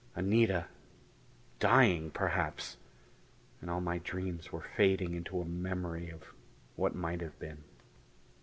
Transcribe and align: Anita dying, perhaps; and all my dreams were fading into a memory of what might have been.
Anita 0.15 0.65
dying, 1.59 2.09
perhaps; 2.09 2.77
and 3.61 3.69
all 3.69 3.81
my 3.81 3.99
dreams 3.99 4.51
were 4.51 4.65
fading 4.75 5.13
into 5.13 5.39
a 5.39 5.45
memory 5.45 6.09
of 6.09 6.23
what 6.75 6.95
might 6.95 7.21
have 7.21 7.37
been. 7.37 7.63